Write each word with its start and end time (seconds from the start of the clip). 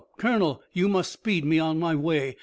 Colonel! 0.17 0.63
You 0.73 0.87
must 0.87 1.11
speed 1.11 1.45
me 1.45 1.59
on 1.59 1.77
my 1.77 1.93
way! 1.93 2.35